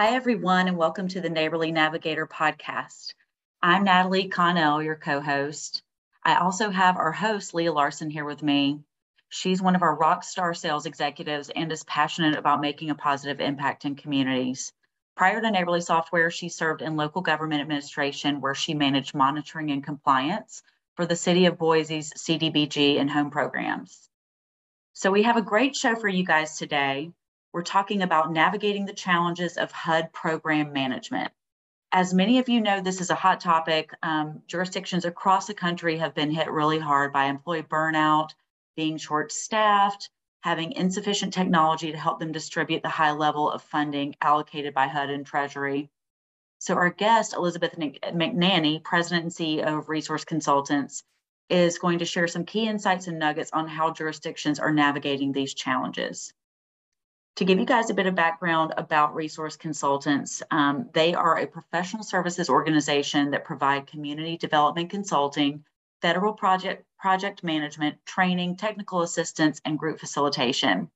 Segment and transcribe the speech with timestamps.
[0.00, 3.12] Hi, everyone, and welcome to the Neighborly Navigator podcast.
[3.62, 5.82] I'm Natalie Connell, your co host.
[6.24, 8.80] I also have our host, Leah Larson, here with me.
[9.28, 13.42] She's one of our rock star sales executives and is passionate about making a positive
[13.42, 14.72] impact in communities.
[15.18, 19.84] Prior to Neighborly Software, she served in local government administration where she managed monitoring and
[19.84, 20.62] compliance
[20.96, 24.08] for the City of Boise's CDBG and home programs.
[24.94, 27.12] So, we have a great show for you guys today.
[27.52, 31.32] We're talking about navigating the challenges of HUD program management.
[31.90, 33.92] As many of you know, this is a hot topic.
[34.04, 38.30] Um, jurisdictions across the country have been hit really hard by employee burnout,
[38.76, 40.10] being short staffed,
[40.42, 45.10] having insufficient technology to help them distribute the high level of funding allocated by HUD
[45.10, 45.90] and Treasury.
[46.60, 51.02] So, our guest, Elizabeth McNannay, President and CEO of Resource Consultants,
[51.48, 55.52] is going to share some key insights and nuggets on how jurisdictions are navigating these
[55.52, 56.32] challenges
[57.36, 61.46] to give you guys a bit of background about Resource Consultants, um, they are a
[61.46, 65.64] professional services organization that provide community development consulting,
[66.02, 70.90] federal project project management, training, technical assistance, and group facilitation.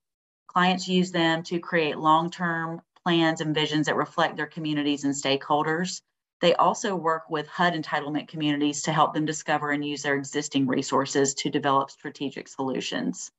[0.49, 6.03] Clients use them to create long-term plans and visions that reflect their communities and stakeholders.
[6.41, 10.67] They also work with HUD entitlement communities to help them discover and use their existing
[10.67, 13.31] resources to develop strategic solutions.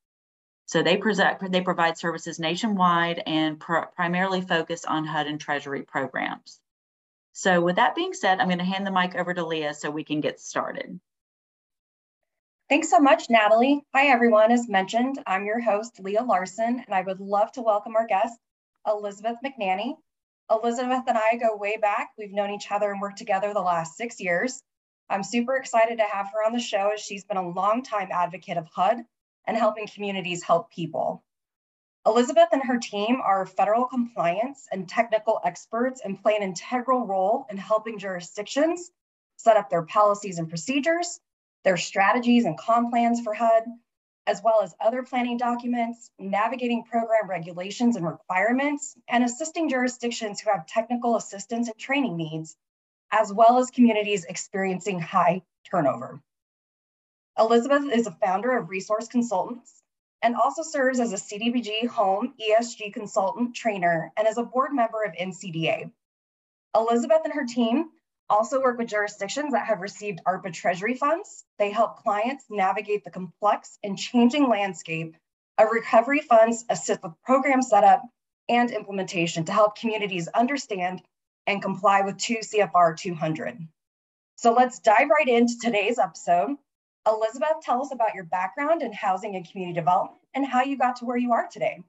[0.68, 5.84] So they present, they provide services nationwide and pr- primarily focus on HUD and Treasury
[5.84, 6.60] programs.
[7.34, 9.92] So with that being said, I'm going to hand the mic over to Leah so
[9.92, 11.00] we can get started.
[12.68, 13.84] Thanks so much, Natalie.
[13.94, 14.52] Hi, everyone.
[14.52, 18.34] As mentioned, I'm your host, Leah Larson, and I would love to welcome our guest,
[18.88, 19.94] Elizabeth McNannay.
[20.50, 22.10] Elizabeth and I go way back.
[22.18, 24.64] We've known each other and worked together the last six years.
[25.12, 28.58] I'm super excited to have her on the show as she's been a longtime advocate
[28.58, 29.04] of HUD
[29.48, 31.24] and helping communities help people.
[32.06, 37.48] Elizabeth and her team are federal compliance and technical experts and play an integral role
[37.50, 38.92] in helping jurisdictions
[39.38, 41.20] set up their policies and procedures,
[41.64, 43.64] their strategies and Con Plans for HUD,
[44.28, 50.52] as well as other planning documents, navigating program regulations and requirements, and assisting jurisdictions who
[50.52, 52.56] have technical assistance and training needs,
[53.12, 56.22] as well as communities experiencing high turnover.
[57.38, 59.84] Elizabeth is a founder of Resource Consultants
[60.22, 65.04] and also serves as a CDBG Home ESG consultant trainer and as a board member
[65.04, 65.92] of NCDA.
[66.74, 67.90] Elizabeth and her team
[68.30, 71.44] also work with jurisdictions that have received ARPA Treasury funds.
[71.60, 75.16] They help clients navigate the complex and changing landscape
[75.58, 78.02] of recovery funds, assist with program setup
[78.48, 81.02] and implementation to help communities understand
[81.48, 83.60] and comply with 2 CFR 200.
[84.38, 86.58] So let's dive right into today's episode
[87.08, 90.96] Elizabeth, tell us about your background in housing and community development and how you got
[90.98, 91.84] to where you are today.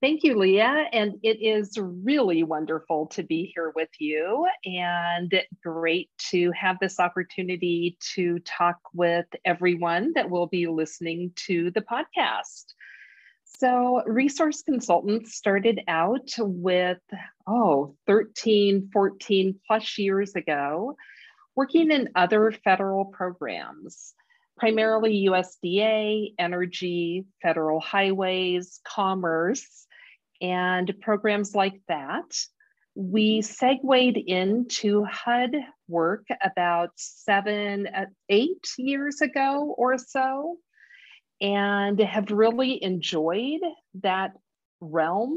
[0.00, 0.88] Thank you, Leah.
[0.92, 5.32] And it is really wonderful to be here with you and
[5.62, 11.82] great to have this opportunity to talk with everyone that will be listening to the
[11.82, 12.64] podcast.
[13.44, 16.98] So, Resource Consultants started out with,
[17.46, 20.96] oh, 13, 14 plus years ago
[21.54, 24.14] working in other federal programs,
[24.56, 29.86] primarily USDA, energy, federal highways, commerce,
[30.40, 32.36] and programs like that.
[32.94, 35.54] We segued into HUD
[35.88, 40.56] work about seven, uh, eight years ago or so,
[41.40, 43.60] and have really enjoyed
[44.02, 44.32] that
[44.80, 45.36] realm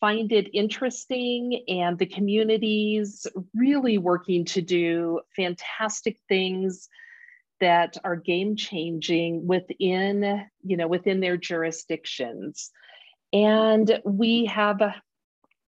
[0.00, 6.88] find it interesting and the communities really working to do fantastic things
[7.60, 12.70] that are game changing within you know within their jurisdictions.
[13.32, 14.80] And we have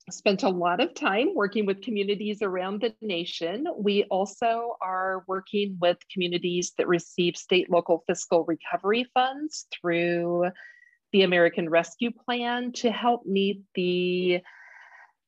[0.09, 3.66] spent a lot of time working with communities around the nation.
[3.78, 10.45] We also are working with communities that receive state local fiscal recovery funds through
[11.13, 14.42] the American Rescue Plan to help meet the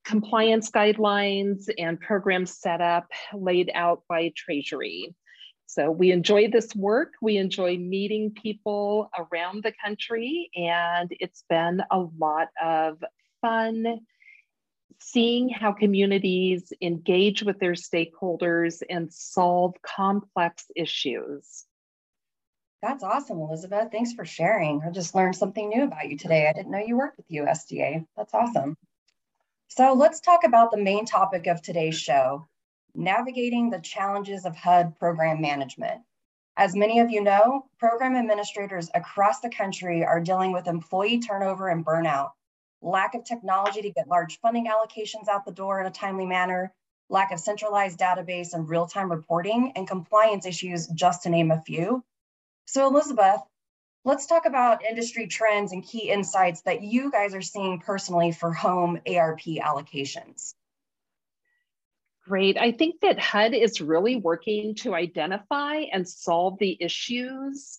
[0.04, 5.16] compliance guidelines and program setup laid out by Treasury.
[5.68, 7.14] So we enjoy this work.
[7.22, 13.04] We enjoy meeting people around the country, and it's been a lot of
[13.42, 14.00] fun
[15.00, 21.66] seeing how communities engage with their stakeholders and solve complex issues.
[22.86, 23.88] That's awesome, Elizabeth.
[23.92, 24.84] Thanks for sharing.
[24.86, 26.48] I just learned something new about you today.
[26.48, 28.06] I didn't know you worked with USDA.
[28.16, 28.78] That's awesome.
[29.70, 32.48] So let's talk about the main topic of today's show,
[32.94, 36.02] navigating the challenges of HUD program management.
[36.58, 41.70] As many of you know, program administrators across the country are dealing with employee turnover
[41.70, 42.34] and burnout,
[42.84, 46.72] lack of technology to get large funding allocations out the door in a timely manner,
[47.10, 52.04] lack of centralized database and real-time reporting, and compliance issues, just to name a few.
[52.66, 53.42] So Elizabeth,
[54.04, 58.52] let's talk about industry trends and key insights that you guys are seeing personally for
[58.52, 60.54] home ARP allocations.
[62.28, 62.58] Great.
[62.58, 67.78] I think that HUD is really working to identify and solve the issues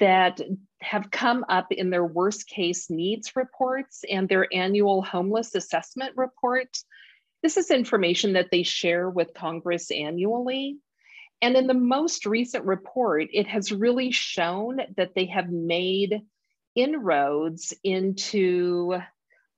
[0.00, 0.40] that
[0.80, 6.76] have come up in their worst case needs reports and their annual homeless assessment report.
[7.42, 10.78] This is information that they share with Congress annually.
[11.40, 16.22] And in the most recent report, it has really shown that they have made
[16.74, 18.98] inroads into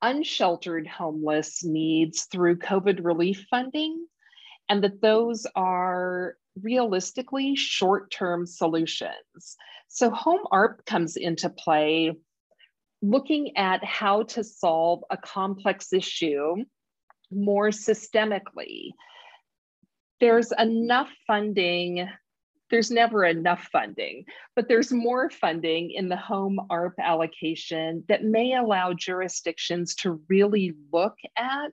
[0.02, 4.06] unsheltered homeless needs through COVID relief funding,
[4.68, 9.56] and that those are realistically short term solutions.
[9.88, 12.12] So, Home ARP comes into play
[13.02, 16.56] looking at how to solve a complex issue
[17.30, 18.90] more systemically.
[20.20, 22.08] There's enough funding
[22.70, 24.24] there's never enough funding,
[24.54, 30.74] but there's more funding in the home ARP allocation that may allow jurisdictions to really
[30.92, 31.72] look at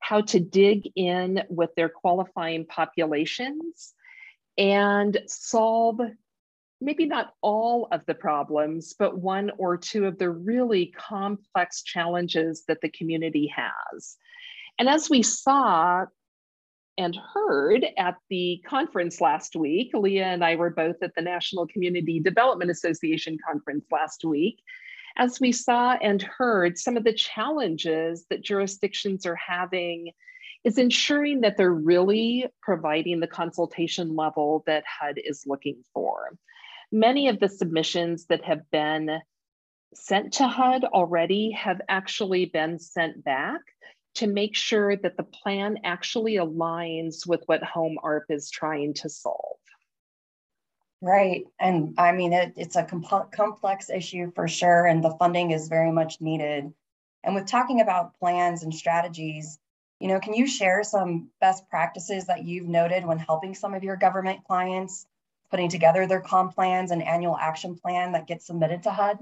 [0.00, 3.94] how to dig in with their qualifying populations
[4.58, 6.00] and solve
[6.80, 12.64] maybe not all of the problems, but one or two of the really complex challenges
[12.68, 14.16] that the community has.
[14.78, 16.04] And as we saw
[16.98, 21.66] and heard at the conference last week, Leah and I were both at the National
[21.66, 24.62] Community Development Association conference last week,
[25.16, 30.10] as we saw and heard some of the challenges that jurisdictions are having
[30.64, 36.30] is ensuring that they're really providing the consultation level that HUD is looking for.
[36.90, 39.18] Many of the submissions that have been
[39.94, 43.60] sent to HUD already have actually been sent back
[44.14, 49.08] to make sure that the plan actually aligns with what Home ARP is trying to
[49.08, 49.56] solve.
[51.00, 51.44] Right.
[51.60, 55.68] And I mean, it, it's a comp- complex issue for sure, and the funding is
[55.68, 56.72] very much needed.
[57.22, 59.58] And with talking about plans and strategies,
[60.00, 63.84] you know, can you share some best practices that you've noted when helping some of
[63.84, 65.06] your government clients
[65.50, 69.18] putting together their Con Plans and annual action plan that gets submitted to HUD?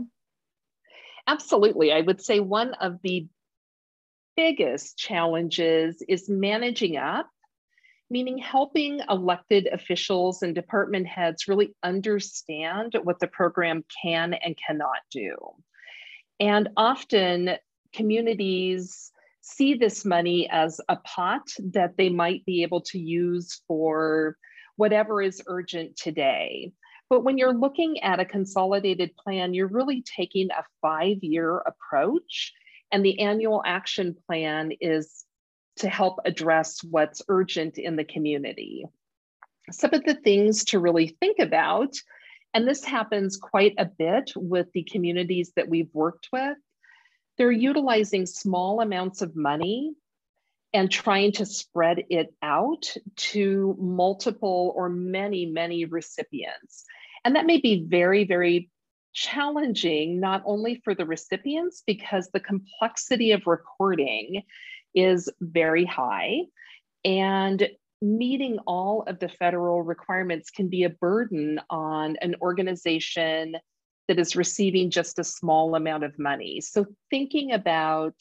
[1.26, 1.92] Absolutely.
[1.92, 3.26] I would say one of the
[4.36, 7.28] biggest challenges is managing up,
[8.10, 14.98] meaning helping elected officials and department heads really understand what the program can and cannot
[15.10, 15.36] do.
[16.40, 17.56] And often
[17.92, 19.10] communities
[19.42, 21.42] see this money as a pot
[21.72, 24.36] that they might be able to use for
[24.76, 26.72] whatever is urgent today.
[27.10, 32.52] But when you're looking at a consolidated plan, you're really taking a five year approach
[32.92, 35.24] and the annual action plan is
[35.76, 38.84] to help address what's urgent in the community.
[39.70, 41.94] Some of the things to really think about,
[42.52, 46.58] and this happens quite a bit with the communities that we've worked with,
[47.38, 49.94] they're utilizing small amounts of money
[50.74, 56.84] and trying to spread it out to multiple or many, many recipients.
[57.24, 58.70] And that may be very, very
[59.12, 64.42] challenging not only for the recipients because the complexity of recording
[64.94, 66.40] is very high
[67.04, 67.68] and
[68.00, 73.56] meeting all of the federal requirements can be a burden on an organization
[74.08, 76.60] that is receiving just a small amount of money.
[76.60, 78.14] So thinking about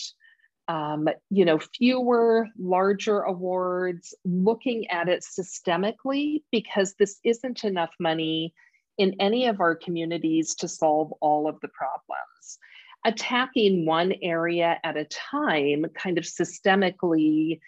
[0.67, 8.53] um, you know fewer larger awards looking at it systemically because this isn't enough money
[8.98, 12.60] in any of our communities to solve all of the problems.
[13.05, 17.60] Attacking one area at a time, kind of systemically,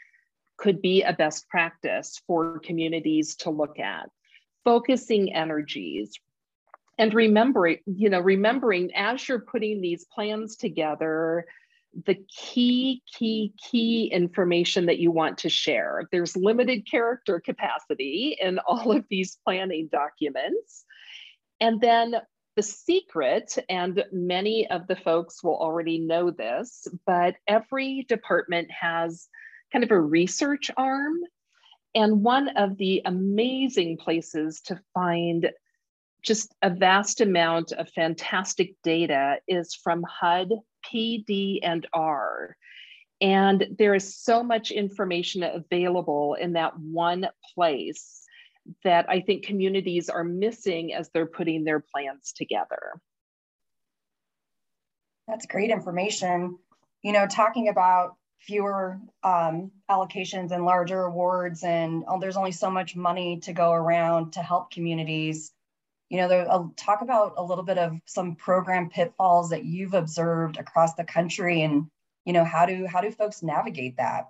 [0.58, 4.10] could be a best practice for communities to look at.
[4.64, 6.14] Focusing energies,
[6.98, 11.46] and remembering, you know, remembering as you're putting these plans together,
[12.06, 16.08] the key, key, key information that you want to share.
[16.12, 20.86] There's limited character capacity in all of these planning documents.
[21.60, 22.16] And then
[22.56, 29.28] the secret, and many of the folks will already know this, but every department has
[29.72, 31.18] kind of a research arm.
[31.96, 35.52] And one of the amazing places to find
[36.24, 40.54] just a vast amount of fantastic data is from HUD,
[40.86, 42.56] PD, and R.
[43.20, 48.23] And there is so much information available in that one place
[48.84, 52.94] that I think communities are missing as they're putting their plans together.
[55.28, 56.58] That's great information.
[57.04, 62.70] you know, talking about fewer um, allocations and larger awards, and oh, there's only so
[62.72, 65.52] much money to go around to help communities.
[66.10, 69.94] You know, there, I'll talk about a little bit of some program pitfalls that you've
[69.94, 71.88] observed across the country, and
[72.26, 74.30] you know, how do how do folks navigate that?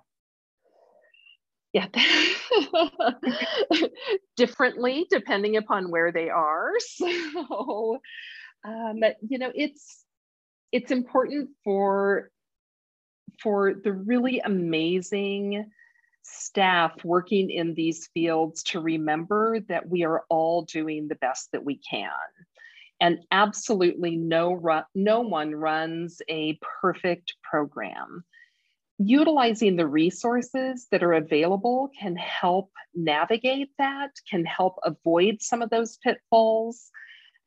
[1.74, 1.88] Yeah,
[4.36, 6.70] differently depending upon where they are.
[6.80, 7.98] So,
[8.64, 10.04] um, you know, it's
[10.72, 12.30] it's important for
[13.42, 15.68] for the really amazing
[16.22, 21.64] staff working in these fields to remember that we are all doing the best that
[21.64, 22.08] we can.
[23.00, 28.24] And absolutely no, no one runs a perfect program.
[28.98, 35.70] Utilizing the resources that are available can help navigate that, can help avoid some of
[35.70, 36.90] those pitfalls.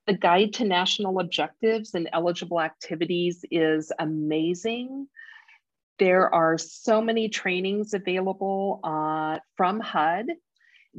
[0.08, 5.08] The Guide to National Objectives and Eligible Activities is amazing.
[6.00, 10.28] There are so many trainings available uh, from HUD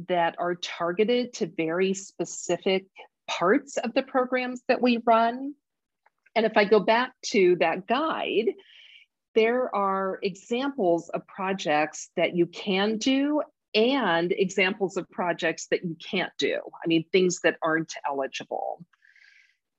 [0.07, 2.85] that are targeted to very specific
[3.27, 5.53] parts of the programs that we run.
[6.35, 8.47] And if I go back to that guide,
[9.35, 13.41] there are examples of projects that you can do
[13.75, 16.59] and examples of projects that you can't do.
[16.83, 18.83] I mean, things that aren't eligible.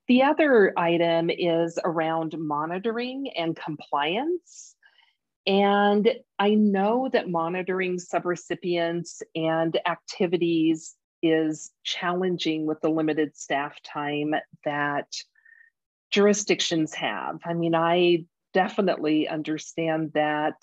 [0.07, 4.75] The other item is around monitoring and compliance.
[5.47, 14.35] And I know that monitoring subrecipients and activities is challenging with the limited staff time
[14.65, 15.07] that
[16.11, 17.41] jurisdictions have.
[17.45, 20.57] I mean, I definitely understand that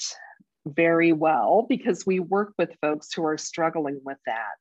[0.65, 4.58] very well because we work with folks who are struggling with that.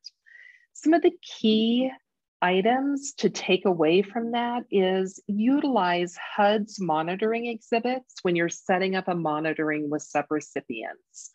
[0.73, 1.91] Some of the key
[2.41, 9.07] items to take away from that is utilize HUD's monitoring exhibits when you're setting up
[9.07, 11.31] a monitoring with subrecipients.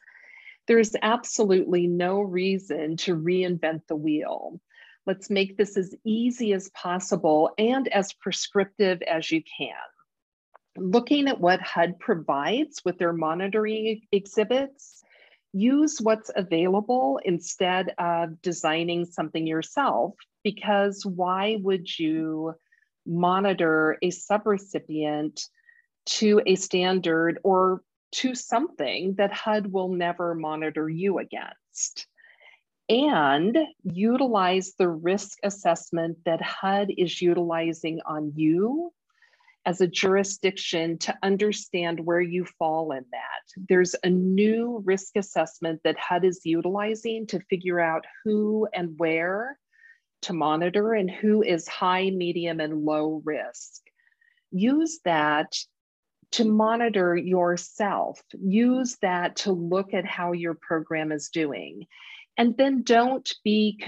[0.69, 4.61] There's absolutely no reason to reinvent the wheel.
[5.07, 9.75] Let's make this as easy as possible and as prescriptive as you can.
[10.77, 15.03] Looking at what HUD provides with their monitoring exhibits,
[15.53, 22.55] use what's available instead of designing something yourself because why would you
[23.07, 25.47] monitor a subrecipient
[26.07, 32.07] to a standard or to something that HUD will never monitor you against?
[32.89, 38.93] And utilize the risk assessment that HUD is utilizing on you
[39.65, 43.67] as a jurisdiction to understand where you fall in that.
[43.69, 49.59] There's a new risk assessment that HUD is utilizing to figure out who and where
[50.23, 53.83] to monitor and who is high, medium, and low risk.
[54.51, 55.53] Use that
[56.33, 58.21] to monitor yourself.
[58.41, 61.87] Use that to look at how your program is doing.
[62.37, 63.79] And then don't be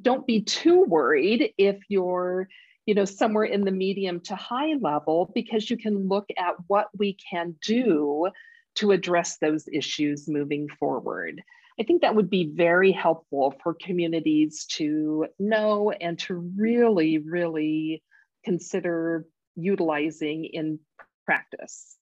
[0.00, 2.48] don't be too worried if you're
[2.90, 6.88] you know somewhere in the medium to high level because you can look at what
[6.98, 8.28] we can do
[8.74, 11.40] to address those issues moving forward.
[11.78, 18.02] I think that would be very helpful for communities to know and to really, really
[18.44, 20.80] consider utilizing in
[21.24, 21.96] practice.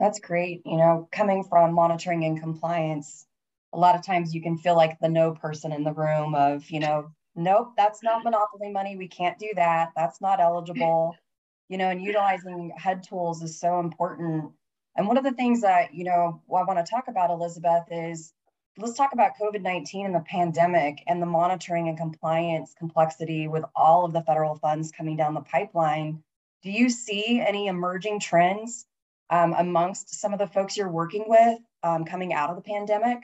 [0.00, 0.62] That's great.
[0.66, 3.24] You know, coming from monitoring and compliance,
[3.72, 6.68] a lot of times you can feel like the no person in the room of,
[6.70, 8.96] you know, nope, that's not monopoly money.
[8.96, 9.90] We can't do that.
[9.96, 11.16] That's not eligible.
[11.68, 14.52] You know, and utilizing HUD tools is so important
[14.98, 18.32] and one of the things that, you know, I want to talk about, Elizabeth, is
[18.78, 23.62] let's talk about COVID 19 and the pandemic and the monitoring and compliance complexity with
[23.76, 26.24] all of the federal funds coming down the pipeline.
[26.64, 28.86] Do you see any emerging trends
[29.30, 33.18] um, amongst some of the folks you're working with um, coming out of the pandemic?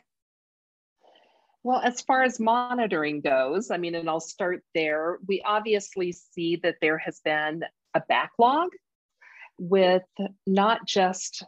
[1.64, 6.56] Well, as far as monitoring goes, I mean, and I'll start there, we obviously see
[6.56, 8.68] that there has been a backlog
[9.58, 10.02] with
[10.46, 11.42] not just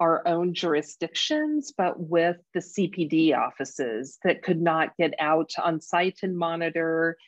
[0.00, 6.20] our own jurisdictions, but with the CPD offices that could not get out on site
[6.22, 7.18] and monitor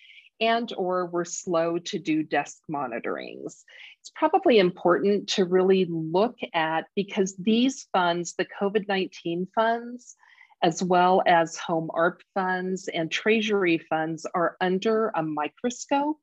[0.40, 3.62] and or were slow to do desk monitorings.
[4.00, 10.16] It's probably important to really look at because these funds, the COVID-19 funds,
[10.62, 16.18] as well as home ARP funds and treasury funds are under a microscope.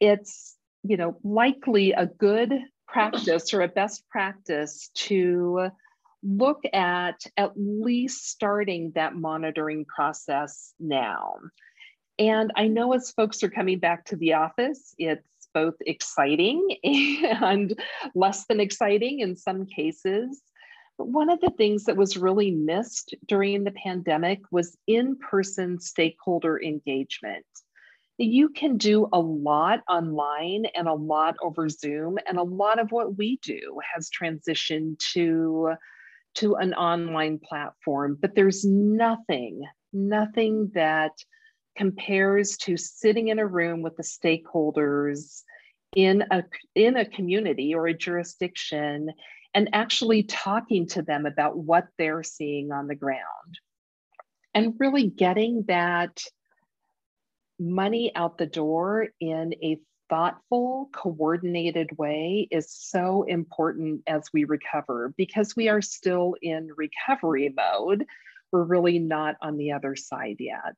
[0.00, 2.52] It's you know likely a good
[2.88, 5.70] practice or a best practice to
[6.22, 11.36] look at at least starting that monitoring process now.
[12.18, 17.78] And I know as folks are coming back to the office, it's both exciting and
[18.14, 20.40] less than exciting in some cases.
[20.98, 25.80] But one of the things that was really missed during the pandemic was in person
[25.80, 27.46] stakeholder engagement.
[28.18, 32.92] You can do a lot online and a lot over Zoom, and a lot of
[32.92, 35.72] what we do has transitioned to,
[36.34, 41.12] to an online platform, but there's nothing, nothing that
[41.74, 45.42] compares to sitting in a room with the stakeholders
[45.94, 46.44] in a
[46.74, 49.10] in a community or a jurisdiction
[49.54, 53.58] and actually talking to them about what they're seeing on the ground
[54.54, 56.22] and really getting that
[57.58, 59.78] money out the door in a
[60.08, 67.52] thoughtful, coordinated way is so important as we recover because we are still in recovery
[67.56, 68.04] mode.
[68.50, 70.76] We're really not on the other side yet.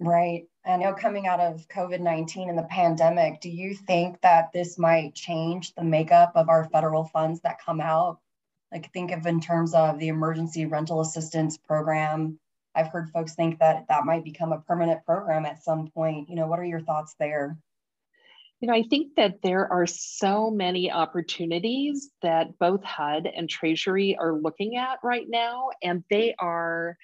[0.00, 0.46] Right.
[0.64, 4.78] I know coming out of COVID 19 and the pandemic, do you think that this
[4.78, 8.18] might change the makeup of our federal funds that come out?
[8.72, 12.38] Like, think of in terms of the emergency rental assistance program.
[12.74, 16.30] I've heard folks think that that might become a permanent program at some point.
[16.30, 17.58] You know, what are your thoughts there?
[18.60, 24.16] You know, I think that there are so many opportunities that both HUD and Treasury
[24.16, 26.96] are looking at right now, and they are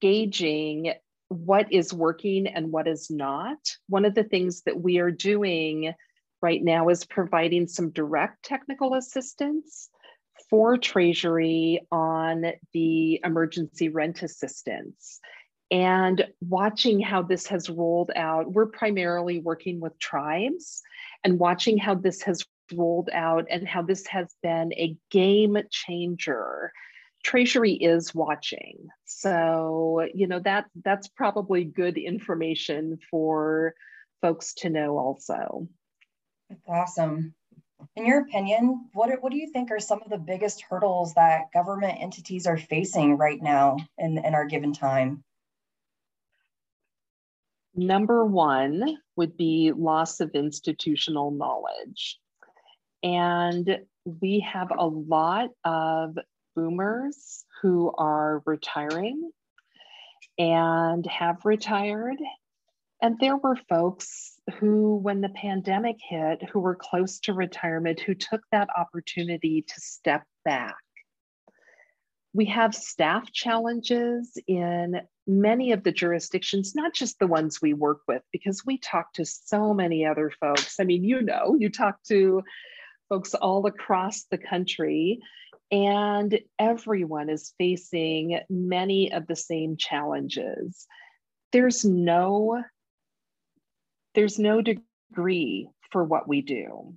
[0.00, 0.94] gauging
[1.30, 3.58] what is working and what is not.
[3.88, 5.94] One of the things that we are doing
[6.42, 9.88] right now is providing some direct technical assistance
[10.48, 15.20] for Treasury on the emergency rent assistance
[15.70, 18.52] and watching how this has rolled out.
[18.52, 20.82] We're primarily working with tribes
[21.22, 22.44] and watching how this has
[22.74, 26.72] rolled out and how this has been a game changer
[27.22, 28.88] Treasury is watching.
[29.04, 33.74] So, you know, that that's probably good information for
[34.20, 35.68] folks to know also.
[36.48, 37.34] That's awesome.
[37.96, 41.52] In your opinion, what, what do you think are some of the biggest hurdles that
[41.54, 45.24] government entities are facing right now in, in our given time?
[47.74, 52.18] Number one would be loss of institutional knowledge.
[53.02, 56.18] And we have a lot of
[56.60, 59.30] boomers who are retiring
[60.38, 62.18] and have retired.
[63.02, 68.14] And there were folks who, when the pandemic hit, who were close to retirement, who
[68.14, 70.76] took that opportunity to step back.
[72.32, 78.00] We have staff challenges in many of the jurisdictions, not just the ones we work
[78.06, 80.78] with, because we talk to so many other folks.
[80.78, 82.42] I mean, you know, you talk to
[83.08, 85.20] folks all across the country
[85.70, 90.86] and everyone is facing many of the same challenges.
[91.52, 92.62] There's no
[94.14, 96.94] there's no degree for what we do.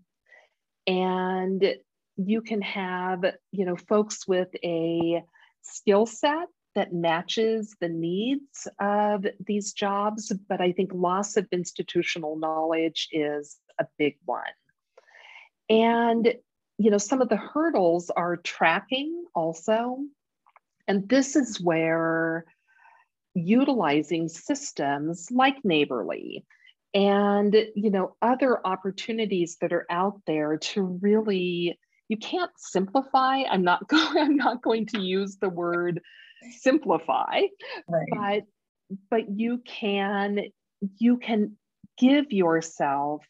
[0.87, 1.75] And
[2.17, 5.23] you can have, you know, folks with a
[5.61, 12.37] skill set that matches the needs of these jobs, but I think loss of institutional
[12.37, 14.43] knowledge is a big one.
[15.69, 16.35] And
[16.77, 19.99] you know, some of the hurdles are tracking also.
[20.87, 22.45] And this is where
[23.35, 26.45] utilizing systems like Neighborly
[26.93, 33.63] and you know other opportunities that are out there to really you can't simplify i'm
[33.63, 35.99] not going i'm not going to use the word
[36.59, 37.41] simplify
[37.89, 38.07] right.
[38.11, 38.43] but
[39.09, 40.39] but you can
[40.99, 41.55] you can
[41.97, 43.25] give yourself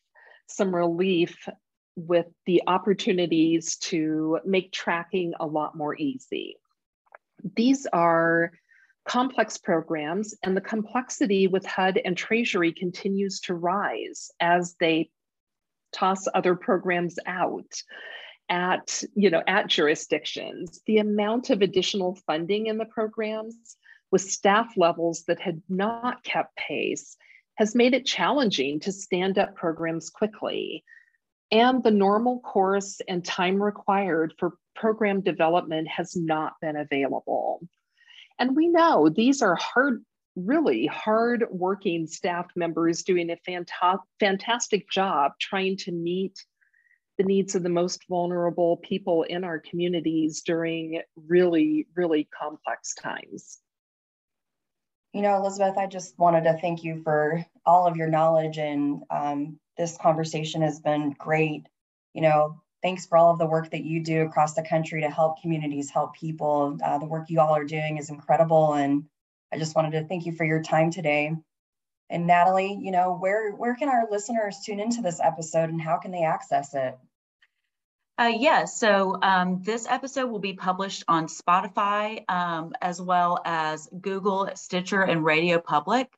[0.47, 1.47] some relief
[1.95, 6.57] with the opportunities to make tracking a lot more easy.
[7.55, 8.51] These are
[9.05, 15.09] complex programs, and the complexity with HUD and Treasury continues to rise as they
[15.91, 17.71] toss other programs out
[18.49, 23.77] at you know at jurisdictions the amount of additional funding in the programs
[24.11, 27.15] with staff levels that had not kept pace
[27.55, 30.83] has made it challenging to stand up programs quickly
[31.53, 37.61] and the normal course and time required for program development has not been available.
[38.39, 40.03] And we know these are hard,
[40.35, 46.43] really hard working staff members doing a fanta- fantastic job trying to meet
[47.19, 53.59] the needs of the most vulnerable people in our communities during really, really complex times.
[55.13, 59.03] You know, Elizabeth, I just wanted to thank you for all of your knowledge and
[59.11, 61.67] um, this conversation has been great.
[62.15, 65.09] You know, thanks for all of the work that you do across the country to
[65.09, 66.79] help communities, help people.
[66.83, 68.73] Uh, the work you all are doing is incredible.
[68.73, 69.03] And
[69.51, 71.31] I just wanted to thank you for your time today.
[72.09, 75.97] And Natalie, you know, where, where can our listeners tune into this episode and how
[75.97, 76.97] can they access it?
[78.19, 83.39] Uh, yes, yeah, so um, this episode will be published on Spotify um, as well
[83.43, 86.13] as Google, Stitcher, and Radio Public.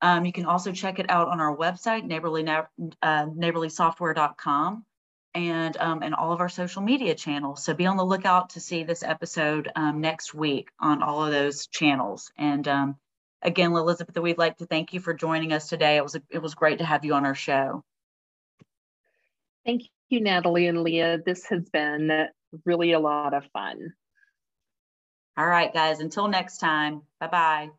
[0.00, 2.62] Um, you can also check it out on our website, neighborly, uh,
[3.02, 4.84] neighborlysoftware.com,
[5.34, 7.64] and um, and all of our social media channels.
[7.64, 11.32] So be on the lookout to see this episode um, next week on all of
[11.32, 12.30] those channels.
[12.38, 12.96] And um,
[13.42, 15.96] again, Elizabeth, we'd like to thank you for joining us today.
[15.96, 17.82] It was a, it was great to have you on our show.
[19.66, 21.18] Thank you, Natalie and Leah.
[21.24, 22.28] This has been
[22.64, 23.94] really a lot of fun.
[25.36, 27.70] All right, guys, until next time, bye bye.